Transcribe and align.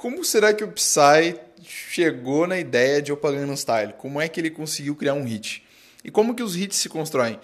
como 0.00 0.24
será 0.24 0.54
que 0.54 0.64
o 0.64 0.68
Psy 0.68 1.38
chegou 1.62 2.46
na 2.46 2.58
ideia 2.58 3.02
de 3.02 3.12
Opa 3.12 3.30
Gangnam 3.30 3.54
Style? 3.54 3.92
Como 3.98 4.18
é 4.18 4.28
que 4.28 4.40
ele 4.40 4.48
conseguiu 4.48 4.96
criar 4.96 5.12
um 5.12 5.24
hit? 5.24 5.62
E 6.02 6.10
como 6.10 6.34
que 6.34 6.42
os 6.42 6.56
hits 6.56 6.78
se 6.78 6.88
constroem? 6.88 7.38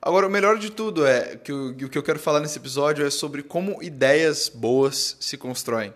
Agora, 0.00 0.26
o 0.26 0.30
melhor 0.30 0.56
de 0.56 0.70
tudo 0.70 1.06
é 1.06 1.36
que 1.36 1.52
o, 1.52 1.74
que 1.90 1.98
eu 1.98 2.02
quero 2.02 2.18
falar 2.18 2.40
nesse 2.40 2.56
episódio 2.56 3.06
é 3.06 3.10
sobre 3.10 3.42
como 3.42 3.82
ideias 3.82 4.48
boas 4.48 5.14
se 5.20 5.36
constroem. 5.36 5.92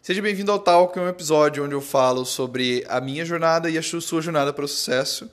Seja 0.00 0.22
bem-vindo 0.22 0.50
ao 0.50 0.58
Talk, 0.58 0.98
um 0.98 1.06
episódio 1.06 1.62
onde 1.62 1.74
eu 1.74 1.82
falo 1.82 2.24
sobre 2.24 2.82
a 2.88 2.98
minha 2.98 3.26
jornada 3.26 3.68
e 3.68 3.76
a 3.76 3.82
sua 3.82 4.22
jornada 4.22 4.50
para 4.50 4.64
o 4.64 4.68
sucesso. 4.68 5.30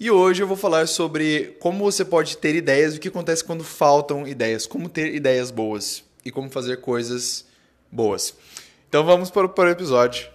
E 0.00 0.10
hoje 0.10 0.42
eu 0.42 0.48
vou 0.48 0.56
falar 0.56 0.88
sobre 0.88 1.56
como 1.60 1.84
você 1.84 2.04
pode 2.04 2.36
ter 2.38 2.56
ideias 2.56 2.96
o 2.96 2.98
que 2.98 3.06
acontece 3.06 3.44
quando 3.44 3.62
faltam 3.62 4.26
ideias, 4.26 4.66
como 4.66 4.88
ter 4.88 5.14
ideias 5.14 5.52
boas 5.52 6.02
e 6.24 6.32
como 6.32 6.50
fazer 6.50 6.80
coisas 6.80 7.44
boas. 7.88 8.34
Então 8.90 9.04
vamos 9.04 9.30
para 9.30 9.46
o, 9.46 9.68
episódio. 9.68 10.28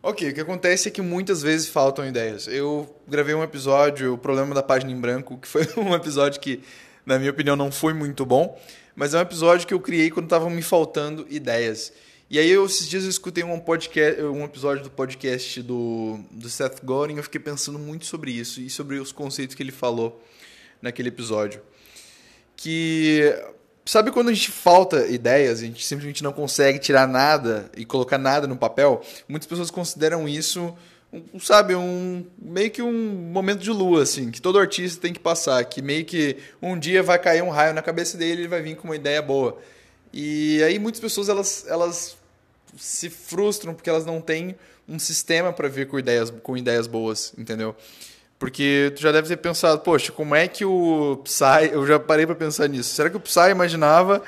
Ok, 0.00 0.30
o 0.30 0.32
que 0.32 0.40
acontece 0.40 0.86
é 0.86 0.90
que 0.92 1.02
muitas 1.02 1.42
vezes 1.42 1.66
faltam 1.66 2.06
ideias. 2.06 2.46
Eu 2.46 2.96
gravei 3.08 3.34
um 3.34 3.42
episódio, 3.42 4.14
o 4.14 4.18
problema 4.18 4.54
da 4.54 4.62
página 4.62 4.92
em 4.92 5.00
branco, 5.00 5.36
que 5.36 5.48
foi 5.48 5.66
um 5.76 5.92
episódio 5.96 6.40
que, 6.40 6.62
na 7.04 7.18
minha 7.18 7.32
opinião, 7.32 7.56
não 7.56 7.72
foi 7.72 7.92
muito 7.92 8.24
bom, 8.24 8.56
mas 8.94 9.14
é 9.14 9.18
um 9.18 9.20
episódio 9.20 9.66
que 9.66 9.74
eu 9.74 9.80
criei 9.80 10.12
quando 10.12 10.26
estavam 10.26 10.48
me 10.48 10.62
faltando 10.62 11.26
ideias. 11.28 11.92
E 12.30 12.38
aí, 12.38 12.48
eu, 12.48 12.64
esses 12.64 12.88
dias 12.88 13.02
eu 13.02 13.10
escutei 13.10 13.42
um, 13.42 13.58
podcast, 13.58 14.22
um 14.22 14.44
episódio 14.44 14.84
do 14.84 14.90
podcast 14.90 15.60
do, 15.62 16.20
do 16.30 16.48
Seth 16.48 16.84
Godin 16.84 17.14
e 17.14 17.16
eu 17.16 17.24
fiquei 17.24 17.40
pensando 17.40 17.80
muito 17.80 18.06
sobre 18.06 18.30
isso 18.30 18.60
e 18.60 18.70
sobre 18.70 19.00
os 19.00 19.10
conceitos 19.10 19.56
que 19.56 19.62
ele 19.64 19.72
falou 19.72 20.22
naquele 20.80 21.08
episódio. 21.08 21.60
Que 22.54 23.34
Sabe 23.86 24.10
quando 24.10 24.30
a 24.30 24.32
gente 24.32 24.50
falta 24.50 25.06
ideias, 25.06 25.60
a 25.60 25.62
gente 25.62 25.86
simplesmente 25.86 26.20
não 26.20 26.32
consegue 26.32 26.76
tirar 26.80 27.06
nada 27.06 27.70
e 27.76 27.84
colocar 27.84 28.18
nada 28.18 28.44
no 28.44 28.56
papel? 28.56 29.00
Muitas 29.28 29.46
pessoas 29.46 29.70
consideram 29.70 30.28
isso, 30.28 30.76
um, 31.12 31.38
sabe, 31.38 31.76
um 31.76 32.26
meio 32.36 32.68
que 32.68 32.82
um 32.82 33.30
momento 33.32 33.60
de 33.60 33.70
lua, 33.70 34.02
assim, 34.02 34.32
que 34.32 34.42
todo 34.42 34.58
artista 34.58 35.00
tem 35.00 35.12
que 35.12 35.20
passar, 35.20 35.64
que 35.66 35.80
meio 35.80 36.04
que 36.04 36.36
um 36.60 36.76
dia 36.76 37.00
vai 37.00 37.16
cair 37.16 37.44
um 37.44 37.48
raio 37.48 37.72
na 37.72 37.80
cabeça 37.80 38.18
dele 38.18 38.40
e 38.40 38.42
ele 38.42 38.48
vai 38.48 38.60
vir 38.60 38.74
com 38.74 38.88
uma 38.88 38.96
ideia 38.96 39.22
boa. 39.22 39.56
E 40.12 40.60
aí 40.64 40.80
muitas 40.80 41.00
pessoas 41.00 41.28
elas, 41.28 41.64
elas 41.68 42.16
se 42.76 43.08
frustram 43.08 43.72
porque 43.72 43.88
elas 43.88 44.04
não 44.04 44.20
têm 44.20 44.56
um 44.88 44.98
sistema 44.98 45.52
para 45.52 45.68
vir 45.68 45.86
com 45.86 45.96
ideias, 45.96 46.32
com 46.42 46.56
ideias 46.56 46.88
boas, 46.88 47.32
entendeu? 47.38 47.76
Porque 48.38 48.92
tu 48.94 49.00
já 49.00 49.12
deve 49.12 49.28
ter 49.28 49.36
pensado, 49.36 49.80
poxa, 49.80 50.12
como 50.12 50.34
é 50.34 50.46
que 50.46 50.64
o 50.64 51.20
Psy. 51.24 51.70
Eu 51.72 51.86
já 51.86 51.98
parei 51.98 52.26
para 52.26 52.34
pensar 52.34 52.68
nisso. 52.68 52.90
Será 52.94 53.08
que 53.08 53.16
o 53.16 53.20
Psy 53.20 53.50
imaginava 53.50 54.22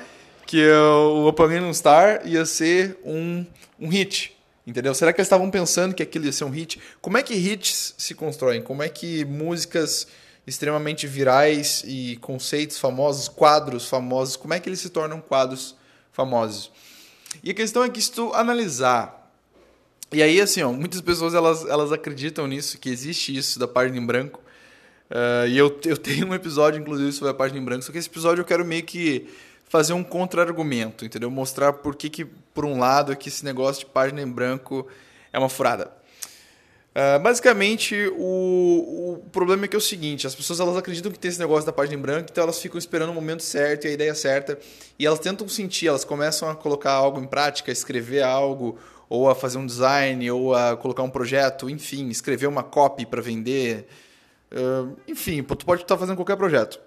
que 0.46 0.66
o 0.70 1.30
Gangnam 1.32 1.72
Star 1.74 2.22
ia 2.26 2.46
ser 2.46 2.98
um, 3.04 3.44
um 3.78 3.88
hit? 3.88 4.34
Entendeu? 4.66 4.94
Será 4.94 5.12
que 5.12 5.20
eles 5.20 5.26
estavam 5.26 5.50
pensando 5.50 5.94
que 5.94 6.02
aquilo 6.02 6.24
ia 6.24 6.32
ser 6.32 6.44
um 6.44 6.50
hit? 6.50 6.80
Como 7.00 7.18
é 7.18 7.22
que 7.22 7.34
hits 7.34 7.94
se 7.98 8.14
constroem? 8.14 8.62
Como 8.62 8.82
é 8.82 8.88
que 8.88 9.24
músicas 9.24 10.06
extremamente 10.46 11.06
virais 11.06 11.82
e 11.86 12.16
conceitos 12.16 12.78
famosos, 12.78 13.28
quadros 13.28 13.88
famosos, 13.88 14.36
como 14.36 14.54
é 14.54 14.60
que 14.60 14.68
eles 14.68 14.80
se 14.80 14.88
tornam 14.88 15.20
quadros 15.20 15.76
famosos? 16.12 16.70
E 17.42 17.50
a 17.50 17.54
questão 17.54 17.84
é 17.84 17.88
que 17.88 18.00
se 18.00 18.10
tu 18.10 18.32
analisar 18.34 19.17
e 20.12 20.22
aí, 20.22 20.40
assim, 20.40 20.62
ó, 20.62 20.72
muitas 20.72 21.00
pessoas 21.00 21.34
elas, 21.34 21.64
elas 21.66 21.92
acreditam 21.92 22.46
nisso, 22.46 22.78
que 22.78 22.88
existe 22.88 23.36
isso 23.36 23.58
da 23.58 23.68
página 23.68 23.98
em 23.98 24.04
branco. 24.04 24.40
Uh, 25.10 25.48
e 25.48 25.56
eu, 25.58 25.78
eu 25.84 25.96
tenho 25.96 26.26
um 26.26 26.34
episódio, 26.34 26.80
inclusive, 26.80 27.12
sobre 27.12 27.30
a 27.30 27.34
página 27.34 27.58
em 27.58 27.64
branco, 27.64 27.82
só 27.82 27.92
que 27.92 27.98
esse 27.98 28.08
episódio 28.08 28.42
eu 28.42 28.44
quero 28.44 28.64
meio 28.64 28.82
que 28.84 29.28
fazer 29.68 29.92
um 29.92 30.02
contra-argumento, 30.02 31.04
entendeu? 31.04 31.30
Mostrar 31.30 31.74
por 31.74 31.94
que, 31.94 32.08
que, 32.08 32.24
por 32.24 32.64
um 32.64 32.78
lado, 32.78 33.14
que 33.16 33.28
esse 33.28 33.44
negócio 33.44 33.86
de 33.86 33.92
página 33.92 34.22
em 34.22 34.26
branco 34.26 34.86
é 35.32 35.38
uma 35.38 35.48
furada. 35.48 35.92
Uh, 36.98 37.20
basicamente, 37.20 37.94
o, 38.16 39.14
o 39.14 39.30
problema 39.30 39.66
é 39.66 39.68
que 39.68 39.76
é 39.76 39.78
o 39.78 39.80
seguinte: 39.80 40.26
as 40.26 40.34
pessoas 40.34 40.58
elas 40.58 40.76
acreditam 40.76 41.12
que 41.12 41.18
tem 41.18 41.28
esse 41.28 41.38
negócio 41.38 41.64
da 41.66 41.72
página 41.72 41.96
em 41.96 42.00
branco, 42.00 42.28
então 42.30 42.42
elas 42.42 42.60
ficam 42.60 42.78
esperando 42.78 43.10
o 43.10 43.14
momento 43.14 43.42
certo 43.42 43.84
e 43.84 43.88
a 43.88 43.92
ideia 43.92 44.14
certa, 44.14 44.58
e 44.98 45.06
elas 45.06 45.20
tentam 45.20 45.46
sentir, 45.48 45.86
elas 45.86 46.04
começam 46.04 46.48
a 46.48 46.56
colocar 46.56 46.92
algo 46.92 47.20
em 47.20 47.26
prática, 47.26 47.70
escrever 47.70 48.22
algo, 48.22 48.78
ou 49.08 49.28
a 49.28 49.34
fazer 49.34 49.58
um 49.58 49.66
design, 49.66 50.30
ou 50.30 50.54
a 50.54 50.76
colocar 50.76 51.02
um 51.02 51.10
projeto, 51.10 51.70
enfim, 51.70 52.08
escrever 52.08 52.46
uma 52.46 52.62
copy 52.62 53.06
para 53.06 53.22
vender. 53.22 53.88
Uh, 54.52 54.96
enfim, 55.06 55.42
tu 55.42 55.64
pode 55.64 55.82
estar 55.82 55.96
fazendo 55.96 56.16
qualquer 56.16 56.36
projeto. 56.36 56.80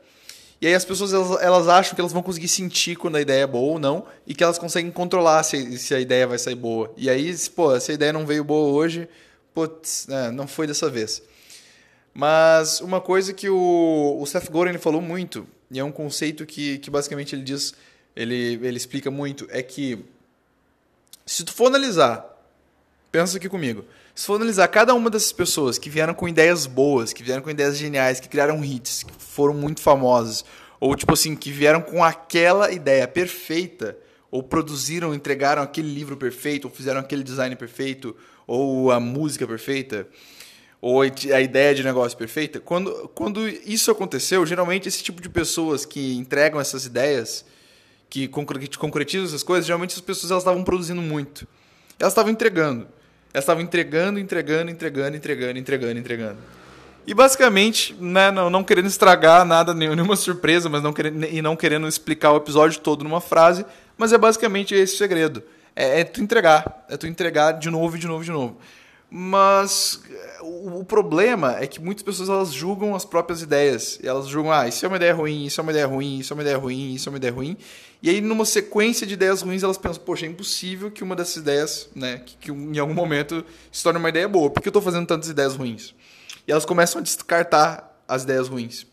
E 0.62 0.68
aí 0.68 0.76
as 0.76 0.86
pessoas 0.86 1.12
elas, 1.12 1.42
elas, 1.42 1.68
acham 1.68 1.96
que 1.96 2.02
elas 2.02 2.14
vão 2.14 2.22
conseguir 2.22 2.48
sentir 2.48 2.96
quando 2.96 3.16
a 3.16 3.22
ideia 3.22 3.44
é 3.44 3.48
boa 3.48 3.74
ou 3.74 3.80
não, 3.80 4.06
e 4.28 4.36
que 4.36 4.44
elas 4.44 4.60
conseguem 4.60 4.92
controlar 4.92 5.42
se, 5.42 5.80
se 5.80 5.96
a 5.96 6.00
ideia 6.00 6.28
vai 6.28 6.38
sair 6.38 6.56
boa. 6.56 6.94
E 6.96 7.10
aí, 7.10 7.36
pô, 7.56 7.80
se 7.80 7.92
a 7.92 7.96
ideia 7.96 8.14
não 8.14 8.28
veio 8.28 8.44
boa 8.44 8.72
hoje, 8.72 9.10
putz, 9.56 10.08
é, 10.08 10.30
não 10.30 10.48
foi 10.48 10.68
dessa 10.68 10.88
vez. 10.88 11.24
Mas 12.14 12.80
uma 12.80 13.02
coisa 13.02 13.34
que 13.34 13.50
o, 13.50 14.18
o 14.20 14.26
Seth 14.28 14.52
Godin 14.52 14.78
falou 14.78 15.02
muito, 15.02 15.48
e 15.72 15.80
é 15.80 15.84
um 15.84 15.92
conceito 15.92 16.46
que, 16.46 16.78
que 16.78 16.92
basicamente 16.92 17.34
ele 17.34 17.44
diz, 17.44 17.74
ele, 18.16 18.60
ele 18.62 18.78
explica 18.78 19.10
muito, 19.10 19.48
é 19.50 19.64
que 19.64 20.06
se 21.32 21.46
tu 21.46 21.54
for 21.54 21.68
analisar, 21.68 22.26
pensa 23.10 23.38
aqui 23.38 23.48
comigo. 23.48 23.86
Se 24.14 24.26
for 24.26 24.36
analisar 24.36 24.68
cada 24.68 24.94
uma 24.94 25.10
dessas 25.10 25.32
pessoas 25.32 25.78
que 25.78 25.90
vieram 25.90 26.14
com 26.14 26.28
ideias 26.28 26.66
boas, 26.66 27.14
que 27.14 27.24
vieram 27.24 27.42
com 27.42 27.50
ideias 27.50 27.78
geniais, 27.78 28.20
que 28.20 28.28
criaram 28.28 28.62
hits, 28.62 29.04
que 29.04 29.14
foram 29.18 29.54
muito 29.54 29.80
famosas, 29.80 30.44
ou 30.78 30.94
tipo 30.94 31.14
assim, 31.14 31.34
que 31.34 31.50
vieram 31.50 31.82
com 31.82 32.04
aquela 32.04 32.70
ideia 32.70 33.08
perfeita, 33.08 33.98
ou 34.30 34.44
produziram, 34.44 35.14
entregaram 35.14 35.62
aquele 35.62 35.94
livro 35.94 36.18
perfeito, 36.18 36.66
ou 36.66 36.74
fizeram 36.74 37.00
aquele 37.00 37.24
design 37.24 37.56
perfeito, 37.56 38.14
ou 38.46 38.92
a 38.92 39.00
música 39.00 39.48
perfeita, 39.48 40.10
ou 40.82 41.02
a 41.02 41.08
ideia 41.08 41.74
de 41.74 41.82
negócio 41.82 42.18
perfeita, 42.18 42.60
quando, 42.60 43.10
quando 43.16 43.48
isso 43.48 43.90
aconteceu, 43.90 44.46
geralmente 44.46 44.90
esse 44.90 45.02
tipo 45.02 45.22
de 45.22 45.30
pessoas 45.30 45.86
que 45.86 46.18
entregam 46.18 46.60
essas 46.60 46.86
ideias 46.86 47.46
que 48.12 48.28
concretizam 48.28 49.26
essas 49.26 49.42
coisas, 49.42 49.66
geralmente 49.66 49.96
as 49.96 50.02
pessoas 50.02 50.32
elas 50.32 50.44
estavam 50.44 50.66
produzindo 50.66 51.02
muito. 51.02 51.48
Elas 51.98 52.12
estavam 52.12 52.30
entregando. 52.30 52.86
Elas 53.34 53.46
estavam 53.46 53.64
entregando, 53.64 54.20
entregando, 54.20 54.70
entregando, 54.70 55.16
entregando, 55.16 55.58
entregando, 55.58 55.98
entregando. 55.98 56.38
E 57.08 57.14
basicamente, 57.14 57.96
né, 57.98 58.30
não, 58.30 58.50
não 58.50 58.66
querendo 58.66 58.88
estragar 58.88 59.46
nada, 59.46 59.74
nenhuma 59.74 60.18
surpresa, 60.18 60.68
mas 60.68 60.84
não 60.84 60.92
querendo, 60.92 61.24
e 61.24 61.42
não 61.42 61.56
querendo 61.56 61.88
explicar 61.88 62.34
o 62.34 62.38
episódio 62.38 62.82
todo 62.82 63.02
numa 63.02 63.22
frase, 63.22 63.66
mas 63.98 64.12
é 64.12 64.18
basicamente 64.18 64.76
esse 64.76 64.96
o 64.96 64.98
segredo. 64.98 65.42
É, 65.74 66.02
é 66.02 66.04
tu 66.04 66.22
entregar. 66.22 66.86
É 66.90 66.98
tu 66.98 67.08
entregar 67.08 67.54
de 67.54 67.70
novo, 67.70 67.98
de 67.98 68.08
novo, 68.08 68.26
de 68.26 68.32
novo. 68.32 68.58
Mas 69.14 70.02
o, 70.40 70.86
problema 70.86 71.58
é 71.60 71.68
que 71.68 71.82
muitas 71.82 72.02
pessoas 72.02 72.30
elas 72.30 72.54
julgam 72.54 72.96
as 72.96 73.04
próprias 73.04 73.42
ideias. 73.42 74.00
Elas 74.02 74.26
julgam, 74.26 74.54
ah, 74.54 74.70
isso 74.70 74.86
é 74.86 74.88
uma 74.88 74.96
ideia 74.96 75.14
ruim, 75.14 75.46
isso 75.46 75.60
é 75.60 75.62
uma 75.62 75.72
ideia 75.74 75.86
ruim, 75.86 76.20
isso 76.20 76.32
é 76.32 76.34
uma 76.34 76.42
ideia 76.42 76.58
ruim, 76.58 76.94
isso 76.94 77.10
é 77.10 77.12
uma 77.12 77.18
ideia 77.18 77.34
ruim. 77.34 77.58
E 78.02 78.10
aí, 78.10 78.22
numa 78.22 78.46
sequência 78.46 79.06
de 79.06 79.16
ideias 79.16 79.42
ruins, 79.42 79.64
elas 79.64 79.78
pensam, 79.78 80.02
poxa, 80.02 80.26
é 80.26 80.30
impossível 80.30 80.90
que 80.90 81.04
uma 81.04 81.14
dessas 81.14 81.36
ideias, 81.36 81.90
né, 81.94 82.20
que, 82.26 82.38
que 82.38 82.52
em 82.52 82.80
algum 82.80 82.94
momento 82.94 83.44
se 83.70 83.84
torne 83.84 84.00
uma 84.00 84.08
ideia 84.08 84.30
boa. 84.30 84.50
Por 84.50 84.62
que 84.62 84.70
eu 84.70 84.72
estou 84.72 84.82
fazendo 84.82 85.06
tantas 85.06 85.28
ideias 85.28 85.58
ruins? 85.58 85.94
E 86.48 86.52
elas 86.54 86.64
começam 86.64 87.00
a 87.00 87.04
descartar 87.04 88.02
as 88.08 88.24
ideias 88.24 88.48
ruins. 88.48 88.88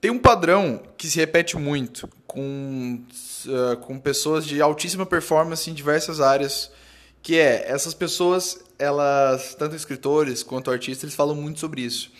Tem 0.00 0.10
um 0.10 0.18
padrão 0.18 0.82
que 0.98 1.06
se 1.06 1.20
repete 1.20 1.56
muito 1.56 2.08
com, 2.26 3.00
uh, 3.46 3.76
com 3.76 4.00
pessoas 4.00 4.44
de 4.44 4.60
altíssima 4.60 5.06
performance 5.06 5.70
em 5.70 5.74
diversas 5.74 6.20
áreas 6.20 6.72
que 7.26 7.36
é 7.36 7.68
essas 7.68 7.92
pessoas, 7.92 8.60
elas, 8.78 9.56
tanto 9.56 9.74
escritores 9.74 10.44
quanto 10.44 10.70
artistas, 10.70 11.02
eles 11.02 11.16
falam 11.16 11.34
muito 11.34 11.58
sobre 11.58 11.80
isso. 11.82 12.12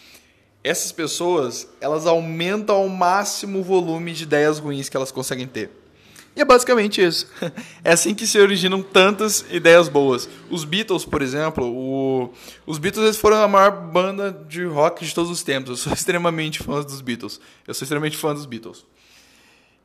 Essas 0.65 0.91
pessoas, 0.91 1.69
elas 1.81 2.07
aumentam 2.07 2.75
ao 2.75 2.89
máximo 2.89 3.61
o 3.61 3.63
volume 3.63 4.13
de 4.13 4.25
ideias 4.25 4.59
ruins 4.59 4.89
que 4.89 4.97
elas 4.97 5.13
conseguem 5.13 5.47
ter. 5.47 5.71
E 6.35 6.41
é 6.41 6.45
basicamente 6.45 7.01
isso. 7.01 7.29
É 7.85 7.93
assim 7.93 8.17
que 8.17 8.27
se 8.27 8.37
originam 8.41 8.83
tantas 8.83 9.45
ideias 9.49 9.89
boas. 9.89 10.29
Os 10.51 10.65
Beatles, 10.65 11.05
por 11.05 11.23
exemplo, 11.23 11.65
o... 11.65 12.33
os 12.67 12.79
Beatles 12.79 13.05
eles 13.05 13.17
foram 13.17 13.37
a 13.37 13.47
maior 13.47 13.71
banda 13.71 14.33
de 14.49 14.65
rock 14.65 15.07
de 15.07 15.15
todos 15.15 15.31
os 15.31 15.45
tempos. 15.45 15.71
Eu 15.71 15.77
sou 15.77 15.93
extremamente 15.95 16.59
fã 16.59 16.83
dos 16.83 17.01
Beatles. 17.01 17.41
Eu 17.65 17.75
sou 17.75 17.85
extremamente 17.85 18.17
fã 18.17 18.35
dos 18.35 18.45
Beatles. 18.45 18.85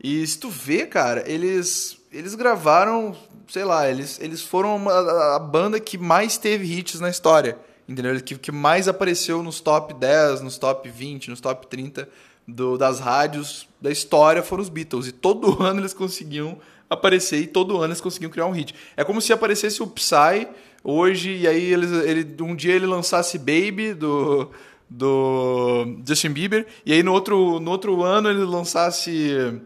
E 0.04 0.26
se 0.26 0.40
tu 0.40 0.50
vê, 0.50 0.88
cara, 0.88 1.24
eles 1.32 2.01
eles 2.12 2.36
gravaram, 2.36 3.16
sei 3.48 3.64
lá, 3.64 3.90
eles, 3.90 4.20
eles 4.20 4.42
foram 4.42 4.76
uma, 4.76 5.36
a 5.36 5.40
banda 5.40 5.80
que 5.80 5.98
mais 5.98 6.38
teve 6.38 6.66
hits 6.72 7.00
na 7.00 7.10
história, 7.10 7.58
entendeu? 7.88 8.20
Que, 8.22 8.38
que 8.38 8.52
mais 8.52 8.88
apareceu 8.88 9.42
nos 9.42 9.62
top 9.62 9.94
10, 9.94 10.42
nos 10.42 10.58
top 10.58 10.90
20, 10.90 11.30
nos 11.30 11.40
top 11.40 11.68
30 11.68 12.08
do, 12.46 12.78
das 12.78 13.00
rádios 13.00 13.68
da 13.80 13.90
história 13.90 14.44
foram 14.44 14.62
os 14.62 14.70
Beatles. 14.70 15.08
E 15.08 15.12
todo 15.12 15.62
ano 15.64 15.80
eles 15.80 15.94
conseguiam 15.94 16.58
aparecer 16.90 17.40
e 17.40 17.48
todo 17.48 17.78
ano 17.78 17.88
eles 17.88 18.02
conseguiam 18.02 18.30
criar 18.30 18.46
um 18.46 18.52
hit. 18.52 18.76
É 18.98 19.04
como 19.04 19.22
se 19.22 19.32
aparecesse 19.32 19.82
o 19.82 19.88
Psy 19.88 20.48
hoje 20.84 21.38
e 21.38 21.48
aí 21.48 21.72
ele, 21.72 21.86
ele, 22.10 22.44
um 22.44 22.54
dia 22.54 22.74
ele 22.74 22.86
lançasse 22.86 23.38
Baby 23.38 23.94
do, 23.94 24.52
do 24.90 25.98
Justin 26.06 26.32
Bieber 26.32 26.68
e 26.86 26.92
aí 26.92 27.02
no 27.02 27.14
outro, 27.14 27.60
no 27.62 27.72
outro 27.72 28.04
ano 28.04 28.30
ele 28.30 28.44
lançasse 28.44 29.62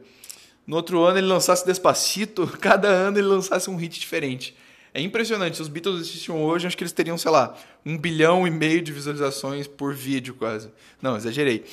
no 0.66 0.76
outro 0.76 1.04
ano 1.04 1.18
ele 1.18 1.28
lançasse 1.28 1.66
Despacito, 1.66 2.48
cada 2.60 2.88
ano 2.88 3.18
ele 3.18 3.28
lançasse 3.28 3.70
um 3.70 3.76
hit 3.76 4.00
diferente. 4.00 4.56
É 4.94 5.02
impressionante. 5.02 5.58
Se 5.58 5.62
os 5.62 5.68
Beatles 5.68 6.00
existiam 6.00 6.42
hoje, 6.42 6.68
acho 6.68 6.78
que 6.78 6.84
eles 6.84 6.94
teriam, 6.94 7.18
sei 7.18 7.30
lá, 7.30 7.56
um 7.86 7.98
bilhão 7.98 8.48
e 8.48 8.50
meio 8.50 8.82
de 8.82 8.94
visualizações 8.94 9.68
por 9.68 9.94
vídeo, 9.94 10.34
quase. 10.36 10.70
Não, 11.02 11.18
exagerei. 11.18 11.66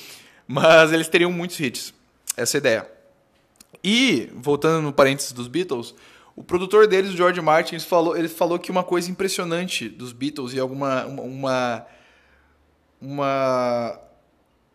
Mas 0.45 0.91
eles 0.91 1.07
teriam 1.07 1.31
muitos 1.31 1.57
hits. 1.59 1.93
Essa 2.35 2.57
é 2.57 2.59
a 2.59 2.59
ideia. 2.59 2.91
E, 3.81 4.29
voltando 4.35 4.81
no 4.81 4.91
parênteses 4.91 5.31
dos 5.31 5.47
Beatles, 5.47 5.95
o 6.35 6.43
produtor 6.43 6.87
deles, 6.87 7.11
o 7.11 7.17
George 7.17 7.39
Martin, 7.41 7.75
ele 7.75 7.83
falou, 7.83 8.17
ele 8.17 8.27
falou 8.27 8.57
que 8.57 8.71
uma 8.71 8.83
coisa 8.83 9.09
impressionante 9.09 9.87
dos 9.87 10.11
Beatles 10.11 10.53
e 10.53 10.59
alguma 10.59 11.05
uma 11.05 11.85
uma 12.99 13.99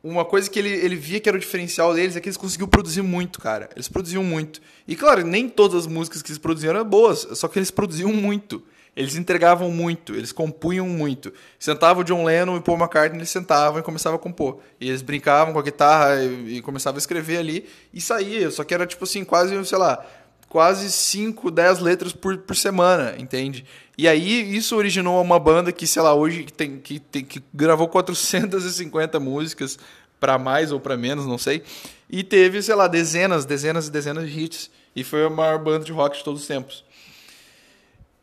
uma 0.02 0.24
coisa 0.24 0.48
que 0.48 0.58
ele, 0.58 0.70
ele 0.70 0.96
via 0.96 1.20
que 1.20 1.28
era 1.28 1.36
o 1.36 1.40
diferencial 1.40 1.92
deles 1.92 2.16
é 2.16 2.20
que 2.20 2.28
eles 2.28 2.36
conseguiam 2.36 2.68
produzir 2.68 3.02
muito, 3.02 3.40
cara. 3.40 3.68
Eles 3.74 3.88
produziam 3.88 4.22
muito. 4.22 4.60
E 4.86 4.94
claro, 4.94 5.24
nem 5.24 5.48
todas 5.48 5.84
as 5.84 5.86
músicas 5.86 6.22
que 6.22 6.30
eles 6.30 6.38
produziam 6.38 6.70
eram 6.70 6.84
boas, 6.84 7.26
só 7.32 7.48
que 7.48 7.58
eles 7.58 7.70
produziam 7.70 8.12
muito. 8.12 8.62
Eles 8.98 9.14
entregavam 9.14 9.70
muito, 9.70 10.12
eles 10.12 10.32
compunham 10.32 10.88
muito. 10.88 11.32
Sentava 11.56 12.00
o 12.00 12.04
John 12.04 12.24
Lennon 12.24 12.56
e 12.56 12.60
Paul 12.60 12.76
McCartney, 12.76 13.20
eles 13.20 13.30
sentavam 13.30 13.78
e 13.78 13.82
começavam 13.82 14.18
a 14.18 14.20
compor. 14.20 14.58
E 14.80 14.88
eles 14.88 15.02
brincavam 15.02 15.52
com 15.52 15.58
a 15.60 15.62
guitarra 15.62 16.16
e, 16.16 16.56
e 16.56 16.62
começavam 16.62 16.96
a 16.96 16.98
escrever 16.98 17.36
ali 17.36 17.68
e 17.94 18.00
saía. 18.00 18.50
Só 18.50 18.64
que 18.64 18.74
era 18.74 18.86
tipo 18.86 19.04
assim, 19.04 19.24
quase, 19.24 19.64
sei 19.66 19.78
lá, 19.78 20.04
quase 20.48 20.90
5, 20.90 21.50
10 21.50 21.80
letras 21.80 22.12
por, 22.12 22.38
por 22.38 22.56
semana, 22.56 23.14
entende? 23.18 23.64
E 23.96 24.08
aí 24.08 24.56
isso 24.56 24.76
originou 24.76 25.20
uma 25.20 25.38
banda 25.38 25.72
que, 25.72 25.86
sei 25.86 26.02
lá, 26.02 26.14
hoje 26.14 26.44
tem, 26.44 26.78
que, 26.78 26.98
tem, 26.98 27.24
que 27.24 27.42
gravou 27.52 27.88
450 27.88 29.20
músicas 29.20 29.78
para 30.18 30.38
mais 30.38 30.72
ou 30.72 30.80
para 30.80 30.96
menos, 30.96 31.26
não 31.26 31.38
sei. 31.38 31.62
E 32.08 32.22
teve, 32.22 32.62
sei 32.62 32.74
lá, 32.74 32.88
dezenas, 32.88 33.44
dezenas 33.44 33.88
e 33.88 33.90
dezenas 33.90 34.30
de 34.30 34.40
hits. 34.40 34.70
E 34.96 35.04
foi 35.04 35.24
a 35.24 35.30
maior 35.30 35.58
banda 35.58 35.84
de 35.84 35.92
rock 35.92 36.18
de 36.18 36.24
todos 36.24 36.42
os 36.42 36.46
tempos. 36.46 36.84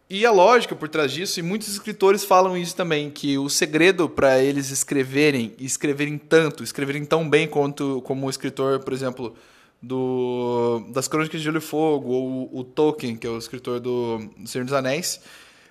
E 0.10 0.26
a 0.26 0.32
lógica 0.32 0.76
por 0.76 0.88
trás 0.88 1.12
disso, 1.12 1.40
e 1.40 1.44
muitos 1.44 1.68
escritores 1.68 2.24
falam 2.24 2.56
isso 2.56 2.76
também, 2.76 3.10
que 3.10 3.38
o 3.40 3.50
segredo 3.50 4.08
para 4.08 4.40
eles 4.40 4.70
escreverem, 4.70 5.54
escreverem 5.60 6.18
tanto, 6.18 6.64
escreverem 6.64 7.04
tão 7.04 7.28
bem 7.28 7.48
quanto 7.48 8.02
como 8.04 8.28
o 8.28 8.30
escritor, 8.30 8.80
por 8.82 8.94
exemplo, 8.94 9.36
do 9.86 10.84
das 10.90 11.08
Crônicas 11.08 11.40
de 11.40 11.46
Gelo 11.46 11.58
e 11.58 11.62
Fogo, 11.62 12.12
ou 12.12 12.50
o 12.52 12.64
Tolkien, 12.64 13.16
que 13.16 13.28
é 13.28 13.30
o 13.30 13.38
escritor 13.38 13.80
do, 13.80 14.20
do 14.38 14.48
Senhor 14.48 14.66
dos 14.66 14.74
Anéis, 14.74 15.20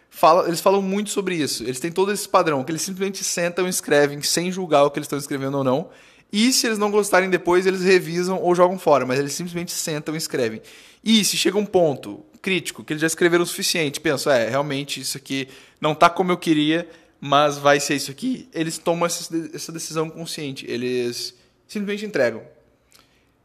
fala, 0.09 0.47
eles 0.47 0.61
falam 0.61 0.81
muito 0.81 1.11
sobre 1.11 1.35
isso. 1.35 1.65
Eles 1.65 1.81
têm 1.81 1.91
todo 1.91 2.13
esse 2.13 2.29
padrão, 2.29 2.63
que 2.63 2.71
eles 2.71 2.83
simplesmente 2.83 3.25
sentam 3.25 3.67
e 3.67 3.71
escrevem 3.71 4.23
sem 4.23 4.51
julgar 4.53 4.85
o 4.85 4.91
que 4.91 4.99
eles 4.99 5.07
estão 5.07 5.19
escrevendo 5.19 5.59
ou 5.59 5.65
não. 5.65 5.91
E 6.33 6.53
se 6.53 6.67
eles 6.67 6.79
não 6.79 6.91
gostarem 6.91 7.31
depois, 7.31 7.67
eles 7.67 7.83
revisam 7.83 8.41
ou 8.41 8.55
jogam 8.55 8.79
fora, 8.79 9.07
mas 9.07 9.19
eles 9.19 9.33
simplesmente 9.33 9.73
sentam 9.73 10.15
e 10.15 10.19
escrevem. 10.19 10.61
E 11.03 11.25
se 11.25 11.37
chega 11.37 11.59
um 11.59 11.67
ponto 11.67 12.25
crítico, 12.41 12.83
que 12.83 12.93
eles 12.93 13.01
já 13.01 13.07
escreveram 13.07 13.45
o 13.45 13.47
suficiente, 13.47 14.01
pensam, 14.01 14.33
é, 14.33 14.49
realmente 14.49 15.01
isso 15.01 15.17
aqui 15.17 15.49
não 15.81 15.93
está 15.93 16.11
como 16.11 16.33
eu 16.33 16.37
queria, 16.37 16.89
mas 17.21 17.57
vai 17.57 17.81
ser 17.81 17.95
isso 17.95 18.11
aqui, 18.11 18.49
eles 18.53 18.79
tomam 18.79 19.07
essa 19.07 19.73
decisão 19.73 20.11
consciente, 20.11 20.67
eles 20.69 21.35
simplesmente 21.67 22.05
entregam. 22.05 22.43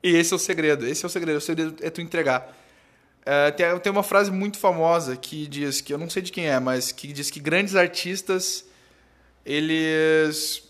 E 0.02 0.16
esse 0.16 0.34
é 0.34 0.36
o 0.36 0.40
segredo. 0.40 0.86
Esse 0.86 1.06
é 1.06 1.08
o 1.08 1.10
segredo. 1.10 1.38
O 1.38 1.42
segredo 1.42 1.76
é 1.82 1.90
tu 1.90 2.02
entregar. 2.02 2.56
É, 3.26 3.52
tem, 3.52 3.80
tem 3.80 3.92
uma 3.92 4.04
frase 4.04 4.32
muito 4.32 4.58
famosa 4.58 5.16
que 5.16 5.46
diz 5.48 5.82
que 5.82 5.94
eu 5.94 5.98
não 5.98 6.10
sei 6.10 6.22
de 6.22 6.32
quem 6.32 6.48
é, 6.48 6.60
mas 6.60 6.92
que 6.92 7.12
diz 7.14 7.30
que 7.30 7.40
grandes 7.40 7.76
artistas 7.76 8.66
eles 9.46 10.64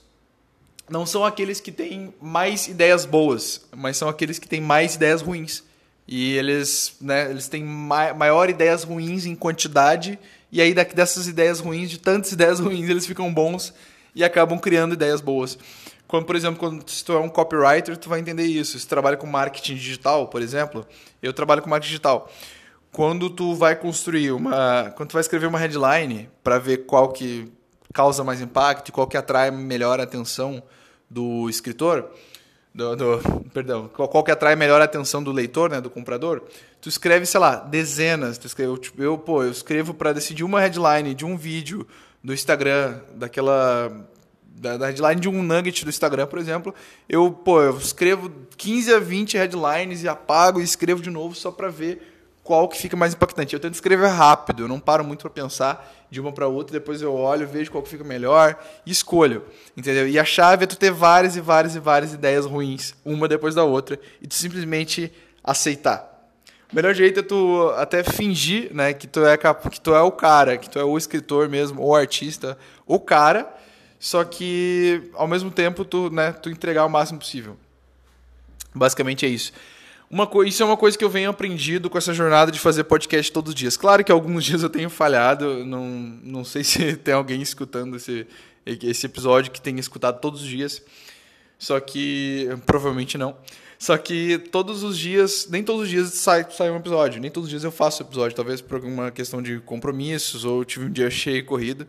não 0.90 1.06
são 1.06 1.24
aqueles 1.24 1.60
que 1.60 1.72
têm 1.72 2.14
mais 2.20 2.68
ideias 2.68 3.06
boas, 3.06 3.66
mas 3.76 3.98
são 3.98 4.10
aqueles 4.10 4.40
que 4.40 4.48
têm 4.48 4.62
mais 4.62 4.96
ideias 4.96 5.22
ruins. 5.22 5.64
E 6.08 6.36
eles, 6.36 6.96
né, 7.00 7.30
eles 7.30 7.48
têm 7.48 7.64
ma 7.64 8.14
maior 8.14 8.50
ideias 8.50 8.84
ruins 8.84 9.26
em 9.26 9.36
quantidade, 9.36 10.18
e 10.52 10.60
aí 10.60 10.74
dessas 10.74 11.28
ideias 11.28 11.60
ruins, 11.60 11.90
de 11.90 12.00
tantas 12.00 12.32
ideias 12.34 12.60
ruins, 12.60 12.90
eles 12.90 13.06
ficam 13.06 13.32
bons 13.32 13.74
e 14.16 14.24
acabam 14.24 14.58
criando 14.58 14.94
ideias 14.94 15.22
boas. 15.22 15.58
Quando, 16.10 16.26
por 16.26 16.36
exemplo, 16.36 16.58
quando 16.58 16.84
tu 16.84 17.14
é 17.14 17.20
um 17.20 17.30
copywriter, 17.30 17.96
tu 17.96 18.10
vai 18.10 18.20
entender 18.20 18.44
isso. 18.44 18.80
Se 18.80 18.88
tu 18.88 18.90
trabalha 18.90 19.16
com 19.16 19.28
marketing 19.28 19.76
digital, 19.76 20.28
por 20.28 20.42
exemplo, 20.42 20.84
eu 21.22 21.32
trabalho 21.32 21.62
com 21.62 21.70
marketing 21.70 21.92
digital. 21.92 22.28
Quando 22.92 23.30
tu 23.30 23.54
vai 23.54 23.76
construir 23.76 24.32
uma, 24.32 24.92
quando 24.98 25.10
tu 25.10 25.14
vai 25.14 25.22
escrever 25.22 25.46
uma 25.46 25.60
headline 25.60 26.28
para 26.44 26.58
ver 26.58 26.88
qual 26.88 27.10
que 27.10 27.54
causa 27.94 28.24
mais 28.24 28.42
impacto, 28.42 28.92
qual 28.92 29.06
que 29.06 29.18
atrai 29.18 29.52
melhor 29.52 30.00
a 30.00 30.04
atenção 30.04 30.64
do 31.08 31.48
escritor, 31.48 32.10
do, 32.74 32.96
do, 32.96 33.20
perdão, 33.54 33.88
qual 33.88 34.24
que 34.24 34.32
atrai 34.32 34.56
melhor 34.56 34.82
a 34.82 34.86
atenção 34.86 35.22
do 35.22 35.32
leitor, 35.32 35.70
né, 35.70 35.80
do 35.80 35.92
comprador, 35.92 36.42
tu 36.82 36.90
escreve, 36.90 37.28
sei 37.28 37.40
lá, 37.40 37.58
dezenas, 37.58 38.40
tu 38.40 38.48
escreve, 38.48 38.76
tipo, 38.80 39.04
eu, 39.04 39.16
pô, 39.16 39.44
eu 39.44 39.52
escrevo 39.52 39.94
para 39.94 40.12
decidir 40.12 40.44
uma 40.44 40.60
headline 40.60 41.14
de 41.14 41.24
um 41.24 41.38
vídeo 41.38 41.86
do 42.24 42.34
Instagram, 42.34 43.00
daquela 43.14 44.10
da, 44.56 44.78
da, 44.78 44.88
headline 44.88 45.22
de 45.22 45.30
um 45.30 45.42
nugget 45.42 45.84
do 45.84 45.90
Instagram, 45.90 46.28
por 46.28 46.40
exemplo, 46.40 46.74
eu, 47.08 47.32
pô, 47.32 47.62
eu 47.62 47.78
escrevo 47.78 48.32
15 48.58 48.94
a 48.94 49.00
20 49.00 49.38
headlines 49.38 50.04
e 50.04 50.08
apago 50.08 50.60
e 50.60 50.64
escrevo 50.64 51.02
de 51.02 51.10
novo 51.10 51.36
só 51.36 51.52
para 51.52 51.70
ver 51.70 52.02
qual 52.44 52.68
que 52.68 52.78
fica 52.78 52.98
mais 52.98 53.14
impactante. 53.14 53.54
Eu 53.54 53.60
tento 53.60 53.76
escrever 53.76 54.08
rápido, 54.08 54.64
eu 54.64 54.68
não 54.68 54.80
paro 54.80 55.04
muito 55.04 55.22
para 55.22 55.30
pensar 55.30 55.96
de 56.10 56.20
uma 56.20 56.32
para 56.32 56.48
outra, 56.48 56.74
depois 56.74 57.02
eu 57.02 57.14
olho, 57.14 57.48
vejo 57.48 57.70
qual 57.70 57.84
que 57.84 57.90
fica 57.90 58.04
melhor 58.04 58.60
e 58.86 58.92
escolho, 58.92 59.46
entendeu? 59.78 60.08
E 60.08 60.18
a 60.18 60.26
chave 60.26 60.64
é 60.64 60.68
tu 60.68 60.76
ter 60.76 60.92
várias 60.92 61.36
e 61.36 61.42
várias 61.42 61.76
e 61.76 61.80
várias 61.80 62.14
ideias 62.14 62.46
ruins, 62.46 62.96
uma 63.06 63.28
depois 63.28 63.54
da 63.54 63.64
outra, 63.64 64.00
e 64.20 64.28
tu 64.28 64.34
simplesmente 64.34 65.12
aceitar. 65.44 66.10
O 66.72 66.76
melhor 66.76 66.94
jeito 66.94 67.20
é 67.20 67.24
tu 67.24 67.72
até 67.78 68.04
fingir, 68.04 68.74
né, 68.74 68.94
que 68.94 69.08
tu 69.08 69.26
é 69.26 69.38
que 69.38 69.82
tu 69.82 69.94
é 69.94 70.02
o 70.02 70.12
cara, 70.12 70.58
que 70.58 70.70
tu 70.70 70.80
é 70.80 70.84
o 70.84 70.98
escritor 70.98 71.48
mesmo, 71.50 71.82
ou 71.82 71.96
artista, 71.96 72.58
o 72.86 73.00
cara, 73.00 73.48
só 74.00 74.24
que 74.24 75.12
ao 75.14 75.28
mesmo 75.28 75.52
tempo 75.52 75.84
tu, 75.84 76.10
né, 76.10 76.32
tu 76.32 76.50
entregar 76.50 76.86
o 76.86 76.90
máximo 76.90 77.20
possível. 77.20 77.58
Basicamente 78.74 79.26
é 79.26 79.30
isso. 79.30 79.52
Uma 80.10 80.28
isso 80.46 80.64
é 80.64 80.66
uma 80.66 80.78
coisa 80.78 80.98
que 80.98 81.04
eu 81.04 81.10
venho 81.10 81.30
aprendido 81.30 81.90
com 81.90 81.98
essa 81.98 82.14
jornada 82.14 82.52
de 82.52 82.60
fazer 82.60 82.86
podcast 82.86 83.32
todos 83.32 83.50
os 83.50 83.56
dias. 83.56 83.76
Claro 83.76 84.04
que 84.04 84.12
alguns 84.12 84.44
dias 84.46 84.64
eu 84.64 84.70
tenho 84.70 84.90
falhado, 84.90 85.66
não, 85.66 85.86
não 86.24 86.46
sei 86.46 86.64
se 86.64 86.96
tem 86.98 87.14
alguém 87.14 87.42
escutando 87.42 87.98
esse, 87.98 88.26
esse 88.66 89.06
episódio 89.06 89.52
que 89.52 89.60
tenha 89.60 89.80
escutado 89.80 90.22
todos 90.22 90.42
os 90.42 90.48
dias. 90.48 90.82
Só 91.58 91.78
que 91.82 92.48
provavelmente 92.66 93.18
não. 93.18 93.36
Só 93.78 93.98
que 93.98 94.38
todos 94.52 94.82
os 94.82 94.98
dias, 94.98 95.48
nem 95.50 95.62
todos 95.62 95.84
os 95.84 95.90
dias 95.90 96.14
sai, 96.14 96.46
sai 96.50 96.70
um 96.70 96.78
episódio, 96.78 97.22
nem 97.22 97.30
todos 97.30 97.48
os 97.48 97.50
dias 97.50 97.64
eu 97.64 97.72
faço 97.72 98.02
episódio, 98.02 98.36
talvez 98.36 98.62
por 98.62 98.76
alguma 98.76 99.12
questão 99.12 99.42
de 99.42 99.60
compromissos 99.60 100.46
ou 100.46 100.64
tive 100.64 100.86
um 100.86 100.92
dia 100.92 101.10
cheio 101.10 101.38
e 101.38 101.44
corrida 101.44 101.88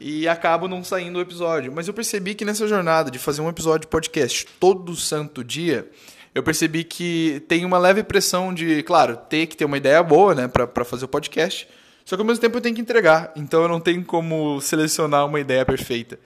e 0.00 0.26
acabo 0.26 0.66
não 0.66 0.82
saindo 0.82 1.18
o 1.18 1.22
episódio. 1.22 1.70
Mas 1.70 1.86
eu 1.86 1.92
percebi 1.92 2.34
que 2.34 2.44
nessa 2.44 2.66
jornada 2.66 3.10
de 3.10 3.18
fazer 3.18 3.42
um 3.42 3.48
episódio 3.48 3.82
de 3.82 3.86
podcast 3.88 4.46
todo 4.58 4.96
santo 4.96 5.44
dia, 5.44 5.88
eu 6.34 6.42
percebi 6.42 6.82
que 6.82 7.42
tem 7.46 7.64
uma 7.66 7.78
leve 7.78 8.02
pressão 8.02 8.54
de, 8.54 8.82
claro, 8.82 9.16
ter 9.16 9.46
que 9.46 9.56
ter 9.56 9.66
uma 9.66 9.76
ideia 9.76 10.02
boa, 10.02 10.34
né, 10.34 10.48
para 10.48 10.84
fazer 10.84 11.04
o 11.04 11.08
podcast. 11.08 11.68
Só 12.04 12.16
que 12.16 12.22
ao 12.22 12.26
mesmo 12.26 12.40
tempo 12.40 12.56
eu 12.56 12.62
tenho 12.62 12.74
que 12.74 12.80
entregar, 12.80 13.30
então 13.36 13.62
eu 13.62 13.68
não 13.68 13.78
tenho 13.78 14.02
como 14.04 14.60
selecionar 14.60 15.26
uma 15.26 15.38
ideia 15.38 15.64
perfeita. 15.66 16.18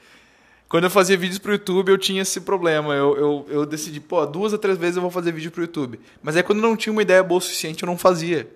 Quando 0.69 0.85
eu 0.85 0.91
fazia 0.91 1.17
vídeos 1.17 1.39
para 1.39 1.51
o 1.51 1.55
YouTube, 1.55 1.91
eu 1.91 1.99
tinha 1.99 2.23
esse 2.23 2.41
problema. 2.41 2.95
Eu, 2.95 3.17
eu, 3.17 3.47
eu 3.49 3.67
decidi, 3.67 4.01
pô, 4.01 4.25
duas 4.25 4.53
ou 4.53 4.59
três 4.59 4.79
vezes 4.79 4.97
eu 4.97 5.03
vou 5.03 5.11
fazer 5.11 5.31
vídeo 5.31 5.51
para 5.51 5.61
o 5.61 5.65
YouTube. 5.65 6.01
Mas 6.23 6.37
aí 6.37 6.43
quando 6.43 6.59
eu 6.59 6.63
não 6.63 6.77
tinha 6.77 6.93
uma 6.93 7.03
ideia 7.03 7.23
boa 7.23 7.39
o 7.39 7.41
suficiente, 7.41 7.83
eu 7.83 7.87
não 7.87 7.99
fazia. 7.99 8.49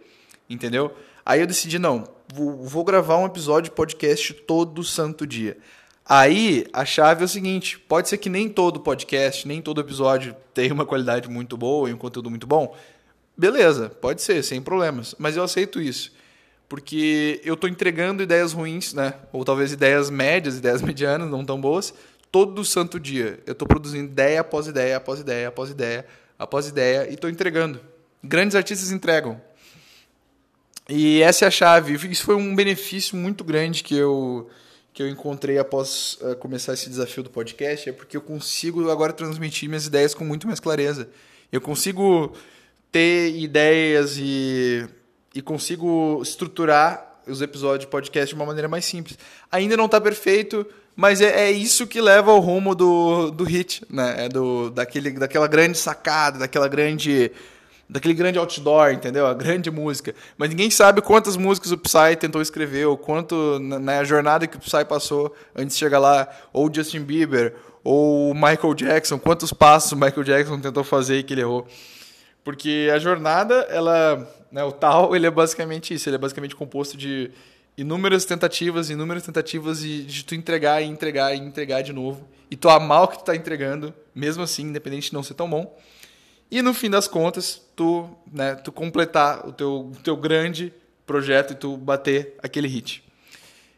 Entendeu? 0.49 0.93
Aí 1.29 1.41
eu 1.41 1.47
decidi, 1.47 1.79
não, 1.79 2.05
vou, 2.33 2.65
vou 2.65 2.83
gravar 2.83 3.19
um 3.19 3.27
episódio 3.27 3.65
de 3.65 3.77
podcast 3.77 4.33
todo 4.33 4.83
santo 4.83 5.27
dia. 5.27 5.59
Aí 6.03 6.67
a 6.73 6.87
chave 6.87 7.21
é 7.21 7.27
o 7.27 7.29
seguinte: 7.29 7.79
pode 7.79 8.09
ser 8.09 8.17
que 8.17 8.31
nem 8.31 8.49
todo 8.49 8.81
podcast, 8.81 9.47
nem 9.47 9.61
todo 9.61 9.79
episódio 9.79 10.35
tenha 10.55 10.73
uma 10.73 10.87
qualidade 10.87 11.29
muito 11.29 11.55
boa 11.55 11.91
e 11.91 11.93
um 11.93 11.99
conteúdo 11.99 12.31
muito 12.31 12.47
bom. 12.47 12.75
Beleza, 13.37 13.91
pode 13.91 14.23
ser, 14.23 14.43
sem 14.43 14.63
problemas. 14.63 15.15
Mas 15.19 15.37
eu 15.37 15.43
aceito 15.43 15.83
isso. 15.83 16.17
Porque 16.67 17.43
eu 17.45 17.53
estou 17.53 17.69
entregando 17.69 18.23
ideias 18.23 18.55
ruins, 18.55 18.95
né? 18.95 19.13
Ou 19.31 19.45
talvez 19.45 19.71
ideias 19.71 20.09
médias, 20.09 20.57
ideias 20.57 20.81
medianas, 20.83 21.29
não 21.29 21.45
tão 21.45 21.61
boas, 21.61 21.93
todo 22.33 22.65
santo 22.65 22.99
dia. 22.99 23.39
Eu 23.47 23.53
estou 23.53 23.69
produzindo 23.69 24.11
ideia 24.11 24.41
após 24.41 24.67
ideia, 24.67 24.97
após 24.97 25.21
ideia, 25.21 25.49
após 25.49 25.69
ideia, 25.69 26.07
após 26.39 26.69
ideia, 26.69 27.07
e 27.11 27.15
estou 27.15 27.29
entregando. 27.29 27.83
Grandes 28.25 28.57
artistas 28.57 28.91
entregam. 28.91 29.39
E 30.89 31.21
essa 31.21 31.45
é 31.45 31.49
a 31.49 31.51
chave. 31.51 31.95
Isso 32.11 32.25
foi 32.25 32.35
um 32.35 32.57
benefício 32.57 33.17
muito 33.17 33.45
grande 33.45 33.83
que 33.83 33.95
eu, 33.95 34.49
que 34.95 35.03
eu 35.03 35.09
encontrei 35.09 35.59
após 35.59 36.19
uh, 36.23 36.35
começar 36.37 36.73
esse 36.73 36.89
desafio 36.89 37.23
do 37.23 37.29
podcast, 37.29 37.91
é 37.91 37.93
porque 37.93 38.17
eu 38.17 38.23
consigo 38.23 38.91
agora 38.91 39.13
transmitir 39.13 39.69
minhas 39.69 39.87
ideias 39.87 40.15
com 40.15 40.25
muito 40.25 40.47
mais 40.47 40.59
clareza. 40.59 41.11
Eu 41.53 41.61
consigo 41.61 42.33
ter 42.91 43.37
ideias 43.37 44.17
e, 44.19 44.89
e 45.35 45.43
consigo 45.43 46.21
estruturar 46.23 47.21
os 47.27 47.43
episódios 47.43 47.81
de 47.81 47.87
podcast 47.87 48.35
de 48.35 48.35
uma 48.35 48.47
maneira 48.47 48.69
mais 48.69 48.87
simples. 48.87 49.19
Ainda 49.53 49.77
não 49.77 49.85
está 49.85 50.01
perfeito, 50.01 50.67
mas 50.97 51.21
é, 51.21 51.49
é, 51.49 51.51
isso 51.53 51.87
que 51.87 52.01
leva 52.01 52.31
ao 52.31 52.41
rumo 52.41 52.75
do, 52.75 53.31
do 53.31 53.45
hit, 53.45 53.85
né? 53.91 54.25
É 54.25 54.29
do, 54.29 54.71
daquele, 54.71 55.11
daquela 55.11 55.47
grande 55.47 55.77
sacada, 55.77 56.39
daquela 56.39 56.67
grande 56.67 57.31
daquele 57.89 58.15
grande 58.15 58.39
outdoor, 58.39 58.91
entendeu? 58.93 59.27
A 59.27 59.35
grande 59.35 59.71
música. 59.71 60.15
Mas 60.37 60.51
ninguém 60.51 60.71
sabe 60.71 61.01
quantas 61.01 61.37
músicas 61.37 61.73
o 61.73 61.79
Psy 61.79 62.17
tentou 62.19 62.43
escrever, 62.43 62.87
ou 62.87 62.97
quanto 62.97 63.59
na, 63.59 63.79
na 63.79 64.05
jornada 64.05 64.47
que 64.47 64.57
o 64.57 64.61
Psy 64.61 64.85
passou 64.87 65.35
antes 65.57 65.75
de 65.75 65.81
chegar 65.81 65.99
lá, 65.99 66.29
ou 66.53 66.73
Justin 66.73 67.01
Bieber, 67.01 67.55
ou 67.83 68.35
Michael 68.35 68.75
Jackson, 68.75 69.19
quantos 69.19 69.53
passos 69.53 69.93
o 69.93 69.97
Michael 69.97 70.25
Jackson 70.25 70.61
tentou 70.61 70.85
fazer 70.85 71.19
e 71.19 71.23
que 71.23 71.33
ele 71.33 71.41
errou. 71.41 71.67
Porque 72.45 72.91
a 72.93 72.99
jornada, 72.99 73.55
ela, 73.71 74.29
né, 74.53 74.63
o 74.65 74.73
tal, 74.73 75.15
ele 75.17 75.27
é 75.27 75.31
basicamente 75.31 75.95
isso, 75.95 76.09
ele 76.09 76.17
é 76.17 76.19
basicamente 76.19 76.55
composto 76.55 76.97
de 76.97 77.31
inúmeras 77.77 78.25
tentativas, 78.25 78.91
inúmeras 78.91 79.23
tentativas 79.23 79.81
de, 79.81 80.05
de 80.05 80.25
tu 80.25 80.35
entregar 80.35 80.83
e 80.83 80.87
entregar 80.87 81.35
e 81.35 81.39
entregar 81.39 81.83
de 81.83 81.93
novo. 81.93 82.29
E 82.51 82.57
tu 82.57 82.69
amar 82.69 83.05
o 83.05 83.09
que 83.09 83.19
tu 83.19 83.25
tá 83.25 83.37
entregando, 83.37 83.95
mesmo 84.15 84.43
assim, 84.43 84.63
independente 84.63 85.09
de 85.09 85.15
não 85.15 85.23
ser 85.23 85.35
tão 85.35 85.49
bom. 85.49 85.79
E 86.51 86.63
no 86.63 86.73
fim 86.73 86.89
das 86.89 87.07
contas, 87.07 87.61
tu, 87.77 88.09
né, 88.33 88.55
tu 88.55 88.73
completar 88.73 89.47
o 89.47 89.53
teu, 89.53 89.93
teu 90.03 90.17
grande 90.17 90.73
projeto 91.07 91.53
e 91.53 91.57
tu 91.57 91.77
bater 91.77 92.37
aquele 92.43 92.69
hit. 92.69 93.05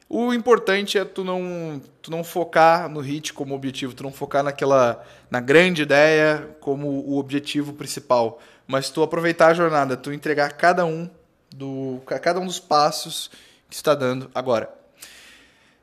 O 0.08 0.34
importante 0.34 0.98
é 0.98 1.04
tu 1.04 1.22
não, 1.22 1.80
tu 2.02 2.10
não 2.10 2.24
focar 2.24 2.88
no 2.88 3.00
hit 3.00 3.32
como 3.32 3.54
objetivo, 3.54 3.94
tu 3.94 4.02
não 4.02 4.12
focar 4.12 4.42
naquela 4.42 5.04
na 5.30 5.38
grande 5.38 5.82
ideia 5.82 6.56
como 6.60 6.88
o 6.88 7.16
objetivo 7.16 7.72
principal, 7.72 8.40
mas 8.66 8.90
tu 8.90 9.02
aproveitar 9.02 9.48
a 9.48 9.54
jornada, 9.54 9.96
tu 9.96 10.12
entregar 10.12 10.52
cada 10.54 10.84
um 10.84 11.08
do 11.54 12.00
cada 12.06 12.40
um 12.40 12.46
dos 12.46 12.58
passos 12.58 13.30
que 13.68 13.76
está 13.76 13.94
dando 13.94 14.28
agora. 14.34 14.68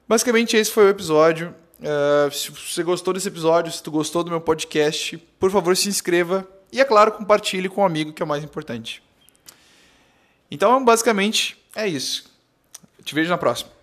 Basicamente 0.08 0.58
esse 0.58 0.72
foi 0.72 0.86
o 0.86 0.90
episódio. 0.90 1.56
Uh, 1.80 2.30
se 2.34 2.52
você 2.52 2.84
gostou 2.84 3.14
desse 3.14 3.28
episódio, 3.30 3.72
se 3.72 3.82
tu 3.82 3.92
gostou 3.92 4.24
do 4.24 4.32
meu 4.32 4.42
podcast, 4.42 5.18
por 5.40 5.52
favor 5.52 5.76
se 5.78 5.88
inscreva 5.88 6.46
e, 6.72 6.82
é 6.82 6.86
claro, 6.86 7.12
compartilhe 7.12 7.70
com 7.70 7.82
um 7.82 7.86
amigo, 7.86 8.14
que 8.14 8.22
é 8.22 8.26
o 8.26 8.28
mais 8.28 8.44
importante. 8.44 9.02
Então, 10.50 10.84
basicamente, 10.84 11.58
é 11.76 11.88
isso. 11.88 12.32
Te 13.04 13.14
vejo 13.14 13.30
na 13.30 13.38
próxima. 13.38 13.77